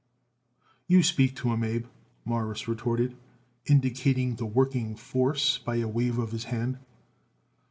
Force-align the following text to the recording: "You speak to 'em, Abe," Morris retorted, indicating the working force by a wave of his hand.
"You 0.87 1.03
speak 1.03 1.35
to 1.35 1.51
'em, 1.53 1.63
Abe," 1.63 1.85
Morris 2.25 2.67
retorted, 2.67 3.15
indicating 3.67 4.33
the 4.33 4.47
working 4.47 4.95
force 4.95 5.59
by 5.59 5.75
a 5.75 5.87
wave 5.87 6.17
of 6.17 6.31
his 6.31 6.45
hand. 6.45 6.79